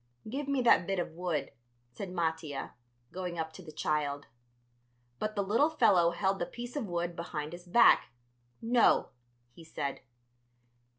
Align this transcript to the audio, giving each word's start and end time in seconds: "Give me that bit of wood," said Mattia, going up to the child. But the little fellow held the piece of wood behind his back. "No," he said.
"Give 0.27 0.47
me 0.47 0.63
that 0.63 0.87
bit 0.87 0.97
of 0.97 1.11
wood," 1.11 1.51
said 1.91 2.09
Mattia, 2.09 2.73
going 3.11 3.37
up 3.37 3.53
to 3.53 3.61
the 3.61 3.71
child. 3.71 4.25
But 5.19 5.35
the 5.35 5.43
little 5.43 5.69
fellow 5.69 6.09
held 6.09 6.39
the 6.39 6.47
piece 6.47 6.75
of 6.75 6.87
wood 6.87 7.15
behind 7.15 7.53
his 7.53 7.67
back. 7.67 8.09
"No," 8.63 9.09
he 9.51 9.63
said. 9.63 10.01